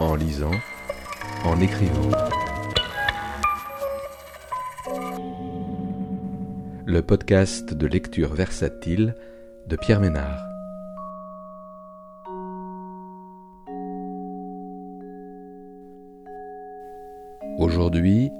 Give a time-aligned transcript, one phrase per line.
[0.00, 0.50] en lisant,
[1.44, 2.10] en écrivant.
[6.84, 9.14] Le podcast de lecture versatile
[9.66, 10.42] de Pierre Ménard.
[17.58, 18.30] Aujourd'hui,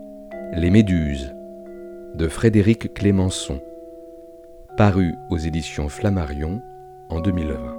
[0.52, 1.34] Les Méduses
[2.14, 3.58] de Frédéric Clémenceau,
[4.76, 6.60] paru aux éditions Flammarion
[7.08, 7.75] en 2020.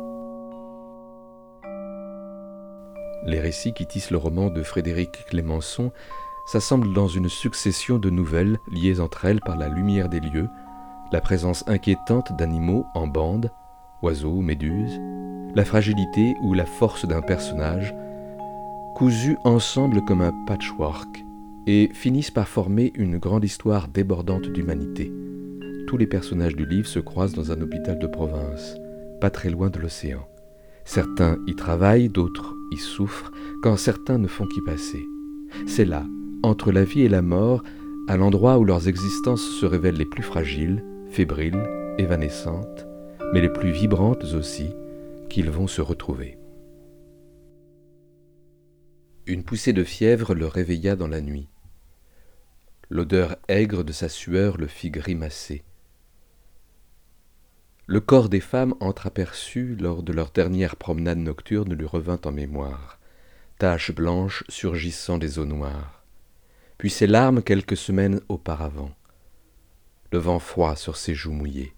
[3.25, 5.91] Les récits qui tissent le roman de Frédéric Clémenceau
[6.47, 10.49] s'assemblent dans une succession de nouvelles liées entre elles par la lumière des lieux,
[11.11, 13.51] la présence inquiétante d'animaux en bande,
[14.01, 14.99] oiseaux, méduses,
[15.55, 17.93] la fragilité ou la force d'un personnage,
[18.95, 21.25] cousus ensemble comme un patchwork,
[21.65, 25.11] et finissent par former une grande histoire débordante d'humanité.
[25.87, 28.77] Tous les personnages du livre se croisent dans un hôpital de province,
[29.19, 30.25] pas très loin de l'océan.
[30.85, 35.05] Certains y travaillent, d'autres y souffrent, quand certains ne font qu'y passer.
[35.65, 36.05] C'est là,
[36.43, 37.63] entre la vie et la mort,
[38.07, 41.63] à l'endroit où leurs existences se révèlent les plus fragiles, fébriles,
[41.97, 42.87] évanescentes,
[43.33, 44.69] mais les plus vibrantes aussi,
[45.29, 46.37] qu'ils vont se retrouver.
[49.25, 51.49] Une poussée de fièvre le réveilla dans la nuit.
[52.89, 55.63] L'odeur aigre de sa sueur le fit grimacer.
[57.87, 62.99] Le corps des femmes entreaperçues lors de leur dernière promenade nocturne lui revint en mémoire,
[63.59, 66.03] taches blanches surgissant des eaux noires,
[66.77, 68.91] puis ses larmes quelques semaines auparavant,
[70.11, 71.73] le vent froid sur ses joues mouillées.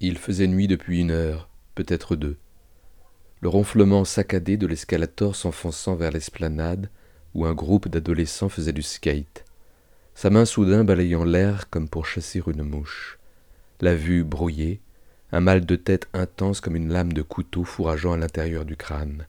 [0.00, 2.38] Il faisait nuit depuis une heure, peut-être deux.
[3.42, 6.90] Le ronflement saccadé de l'escalator s'enfonçant vers l'esplanade
[7.34, 9.44] où un groupe d'adolescents faisait du skate
[10.14, 13.18] sa main soudain balayant l'air comme pour chasser une mouche,
[13.82, 14.80] la vue brouillée,
[15.32, 19.26] un mal de tête intense comme une lame de couteau fourrageant à l'intérieur du crâne,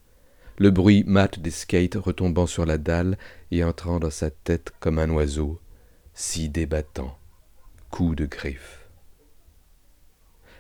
[0.58, 3.18] le bruit mat des skates retombant sur la dalle
[3.52, 5.60] et entrant dans sa tête comme un oiseau,
[6.14, 7.18] si débattant,
[7.90, 8.88] coup de griffe.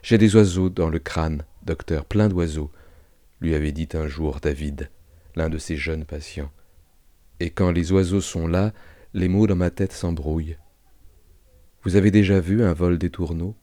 [0.01, 2.71] J'ai des oiseaux dans le crâne, docteur, plein d'oiseaux,
[3.41, 4.89] lui avait dit un jour David,
[5.35, 6.51] l'un de ses jeunes patients.
[7.39, 8.73] Et quand les oiseaux sont là,
[9.13, 10.57] les mots dans ma tête s'embrouillent.
[11.83, 13.55] Vous avez déjà vu un vol des tourneaux?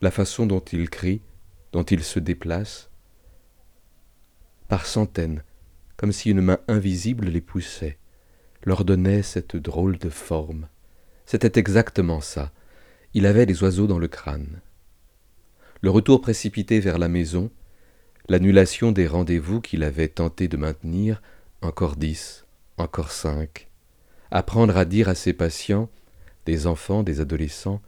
[0.00, 1.20] La façon dont ils crient,
[1.72, 2.90] dont ils se déplacent
[4.68, 5.42] Par centaines,
[5.96, 7.98] comme si une main invisible les poussait,
[8.64, 10.68] leur donnait cette drôle de forme.
[11.26, 12.50] C'était exactement ça.
[13.12, 14.60] Il avait les oiseaux dans le crâne.
[15.82, 17.50] Le retour précipité vers la maison,
[18.28, 21.20] l'annulation des rendez-vous qu'il avait tenté de maintenir,
[21.60, 22.46] encore dix,
[22.78, 23.68] encore cinq,
[24.30, 25.90] apprendre à dire à ses patients,
[26.46, 27.82] des enfants, des adolescents,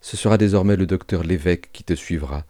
[0.00, 2.44] ce sera désormais le docteur l'évêque qui te suivra,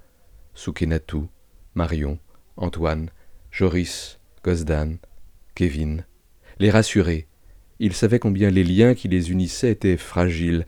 [0.55, 1.29] Soukenatou,
[1.75, 2.19] Marion,
[2.57, 3.11] Antoine,
[3.51, 4.97] Joris, Gosdan,
[5.55, 6.05] Kevin,
[6.59, 7.27] les rassurer.
[7.79, 10.67] Il savait combien les liens qui les unissaient étaient fragiles,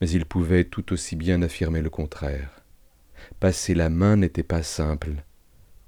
[0.00, 2.62] mais il pouvait tout aussi bien affirmer le contraire.
[3.38, 5.24] Passer la main n'était pas simple.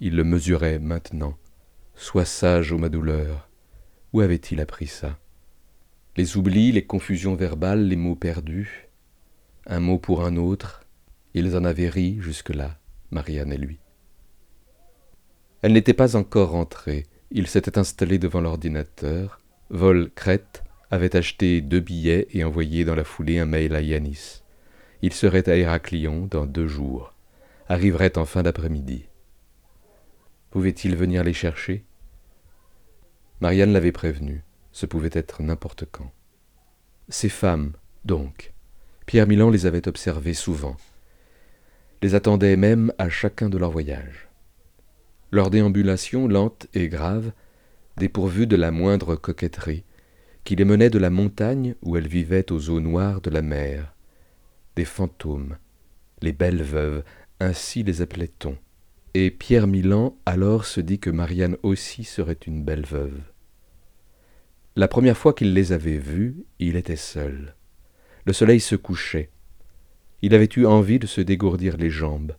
[0.00, 1.36] Il le mesurait maintenant.
[1.94, 3.48] Sois sage, ô ma douleur.
[4.12, 5.18] Où avait-il appris ça?
[6.16, 8.88] Les oublis, les confusions verbales, les mots perdus,
[9.66, 10.84] un mot pour un autre,
[11.34, 12.78] ils en avaient ri jusque-là,
[13.10, 13.78] Marianne et lui.
[15.62, 19.40] Elle n'était pas encore rentrée, il s'était installé devant l'ordinateur,
[19.70, 24.42] Vol Crête avait acheté deux billets et envoyé dans la foulée un mail à Yanis.
[25.00, 27.14] Il serait à Héraclion dans deux jours,
[27.68, 29.06] arriverait en fin d'après-midi.
[30.50, 31.84] Pouvait-il venir les chercher?
[33.40, 36.10] Marianne l'avait prévenu ce pouvait être n'importe quand.
[37.08, 37.72] Ces femmes,
[38.04, 38.52] donc,
[39.06, 40.76] Pierre Milan les avait observées souvent,
[42.02, 44.28] les attendait même à chacun de leurs voyages.
[45.30, 47.32] Leur déambulation lente et grave,
[47.96, 49.84] dépourvue de la moindre coquetterie,
[50.44, 53.94] qui les menait de la montagne où elles vivaient aux eaux noires de la mer,
[54.76, 55.56] des fantômes,
[56.20, 57.02] les belles veuves,
[57.40, 58.56] ainsi les appelait-on.
[59.14, 63.20] Et Pierre Milan alors se dit que Marianne aussi serait une belle veuve.
[64.74, 67.54] La première fois qu'il les avait vues, il était seul.
[68.24, 69.30] Le soleil se couchait.
[70.22, 72.36] Il avait eu envie de se dégourdir les jambes.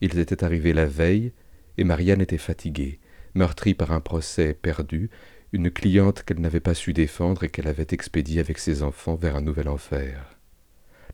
[0.00, 1.32] Ils étaient arrivés la veille,
[1.78, 2.98] et Marianne était fatiguée,
[3.34, 5.10] meurtrie par un procès perdu,
[5.52, 9.36] une cliente qu'elle n'avait pas su défendre et qu'elle avait expédiée avec ses enfants vers
[9.36, 10.36] un nouvel enfer.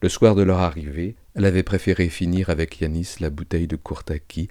[0.00, 4.48] Le soir de leur arrivée, elle avait préféré finir avec Yanis la bouteille de Courtaki,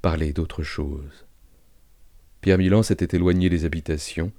[0.00, 1.26] parler d'autre chose.
[2.40, 4.32] Pierre Milan s'était éloigné des habitations,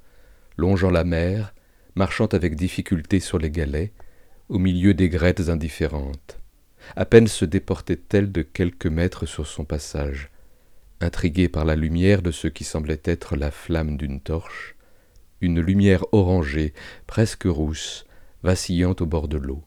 [0.57, 1.53] longeant la mer,
[1.95, 3.91] marchant avec difficulté sur les galets,
[4.49, 6.39] au milieu des grettes indifférentes.
[6.95, 10.29] À peine se déportait-elle de quelques mètres sur son passage.
[10.99, 14.75] intrigué par la lumière de ce qui semblait être la flamme d'une torche,
[15.41, 16.73] une lumière orangée,
[17.07, 18.05] presque rousse,
[18.41, 19.63] vacillant au bord de l'eau.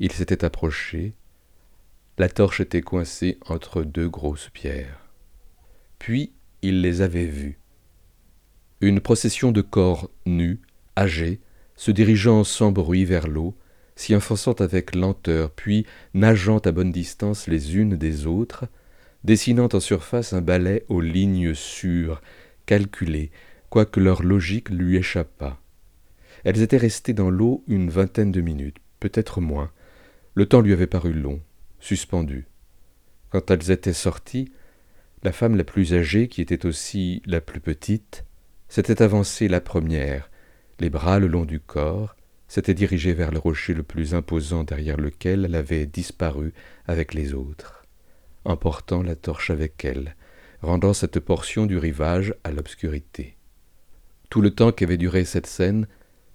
[0.00, 1.14] Il s'était approché,
[2.18, 5.08] la torche était coincée entre deux grosses pierres.
[6.00, 6.32] Puis
[6.62, 7.58] il les avait vus.
[8.80, 10.60] Une procession de corps nus,
[10.98, 11.40] âgés,
[11.76, 13.56] se dirigeant sans bruit vers l'eau,
[14.00, 18.64] s'y enfonçant avec lenteur, puis nageant à bonne distance les unes des autres,
[19.24, 22.22] dessinant en surface un balai aux lignes sûres,
[22.64, 23.30] calculées,
[23.68, 25.60] quoique leur logique lui échappât.
[26.44, 29.70] Elles étaient restées dans l'eau une vingtaine de minutes, peut-être moins.
[30.34, 31.42] Le temps lui avait paru long,
[31.78, 32.46] suspendu.
[33.28, 34.50] Quand elles étaient sorties,
[35.24, 38.24] la femme la plus âgée, qui était aussi la plus petite,
[38.70, 40.30] s'était avancée la première,
[40.78, 42.16] les bras le long du corps,
[42.50, 46.52] s'était dirigée vers le rocher le plus imposant derrière lequel elle avait disparu
[46.84, 47.84] avec les autres,
[48.44, 50.16] emportant la torche avec elle,
[50.60, 53.36] rendant cette portion du rivage à l'obscurité.
[54.30, 55.86] Tout le temps qu'avait duré cette scène,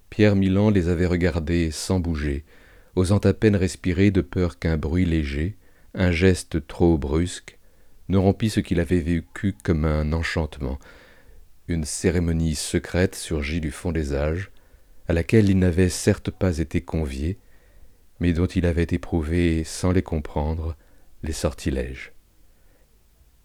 [0.10, 2.46] Pierre Milan les avait regardés sans bouger,
[2.96, 5.58] osant à peine respirer de peur qu'un bruit léger,
[5.94, 7.60] un geste trop brusque,
[8.08, 10.80] ne rompit ce qu'il avait vécu comme un enchantement,
[11.68, 14.50] une cérémonie secrète surgit du fond des âges,
[15.08, 17.40] à laquelle il n'avait certes pas été convié,
[18.20, 20.76] mais dont il avait éprouvé, sans les comprendre,
[21.24, 22.14] les sortilèges.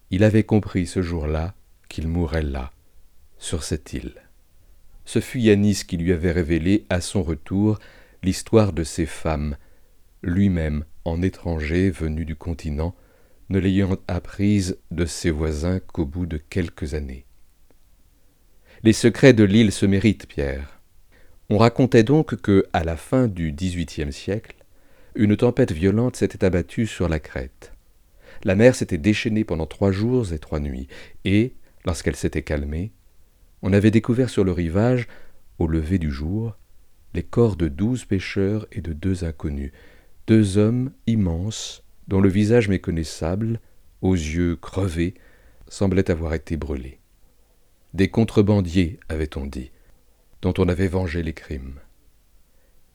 [0.09, 1.55] Il avait compris ce jour-là
[1.89, 2.71] qu'il mourrait là,
[3.37, 4.15] sur cette île.
[5.05, 7.79] Ce fut Yanis qui lui avait révélé, à son retour,
[8.23, 9.57] l'histoire de ces femmes,
[10.21, 12.95] lui-même, en étranger venu du continent,
[13.49, 17.25] ne l'ayant apprise de ses voisins qu'au bout de quelques années.
[18.83, 20.80] Les secrets de l'île se méritent, Pierre.
[21.49, 24.55] On racontait donc que, à la fin du XVIIIe siècle,
[25.15, 27.73] une tempête violente s'était abattue sur la crête.
[28.43, 30.87] La mer s'était déchaînée pendant trois jours et trois nuits,
[31.25, 31.53] et,
[31.85, 32.91] lorsqu'elle s'était calmée,
[33.61, 35.07] on avait découvert sur le rivage,
[35.59, 36.55] au lever du jour,
[37.13, 39.71] les corps de douze pêcheurs et de deux inconnus,
[40.27, 43.59] deux hommes immenses, dont le visage méconnaissable,
[44.01, 45.13] aux yeux crevés,
[45.67, 46.99] semblait avoir été brûlé.
[47.93, 49.71] Des contrebandiers, avait-on dit,
[50.41, 51.79] dont on avait vengé les crimes.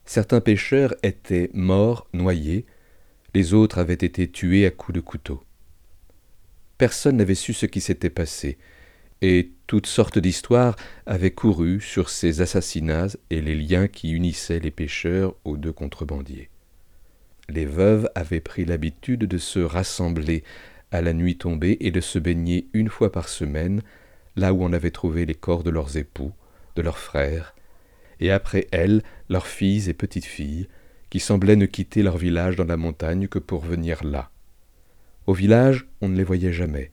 [0.04, 2.64] Certains pêcheurs étaient morts, noyés,
[3.34, 5.42] les autres avaient été tués à coups de couteau.
[6.78, 8.58] Personne n'avait su ce qui s'était passé,
[9.22, 10.76] et toutes sortes d'histoires
[11.06, 16.50] avaient couru sur ces assassinats et les liens qui unissaient les pêcheurs aux deux contrebandiers.
[17.48, 20.44] Les veuves avaient pris l'habitude de se rassembler
[20.90, 23.82] à la nuit tombée et de se baigner une fois par semaine
[24.36, 26.32] là où on avait trouvé les corps de leurs époux,
[26.76, 27.54] de leurs frères,
[28.20, 30.68] et après elles leurs filles et petites-filles,
[31.10, 34.30] qui semblaient ne quitter leur village dans la montagne que pour venir là.
[35.26, 36.92] Au village, on ne les voyait jamais,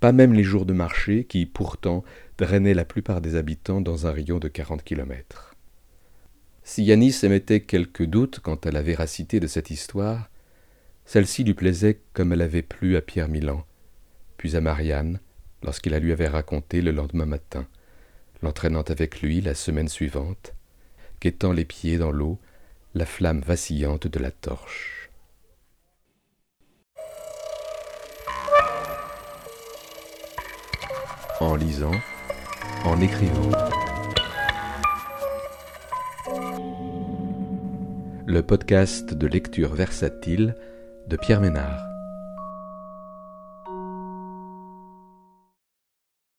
[0.00, 2.04] pas même les jours de marché qui, pourtant,
[2.38, 5.54] drainaient la plupart des habitants dans un rayon de quarante kilomètres.
[6.62, 10.30] Si Yanis émettait quelques doutes quant à la véracité de cette histoire,
[11.04, 13.64] celle-ci lui plaisait comme elle avait plu à Pierre Milan,
[14.36, 15.20] puis à Marianne,
[15.62, 17.66] lorsqu'il la lui avait raconté le lendemain matin,
[18.42, 20.54] l'entraînant avec lui la semaine suivante,
[21.20, 22.38] quêtant les pieds dans l'eau,
[22.94, 25.10] la flamme vacillante de la torche.
[31.40, 31.94] En lisant,
[32.84, 33.50] en écrivant.
[38.26, 40.54] Le podcast de lecture versatile
[41.08, 41.89] de Pierre Ménard.